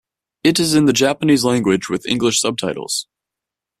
[0.43, 3.05] It is in the Japanese language with English subtitles.